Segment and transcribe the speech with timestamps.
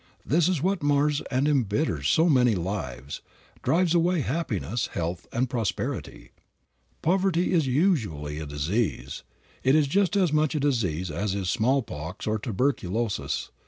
[0.25, 3.21] This is what mars and embitters so many lives,
[3.61, 6.31] drives away happiness, health and prosperity.
[7.03, 9.21] Poverty is usually a disease.
[9.61, 13.51] It is just as much a disease as is smallpox or tuberculosis.